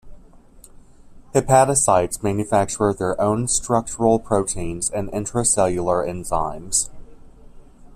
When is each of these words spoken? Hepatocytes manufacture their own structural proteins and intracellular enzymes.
Hepatocytes 1.35 2.23
manufacture 2.23 2.91
their 2.91 3.21
own 3.21 3.47
structural 3.47 4.17
proteins 4.17 4.89
and 4.89 5.11
intracellular 5.11 6.03
enzymes. 6.09 6.89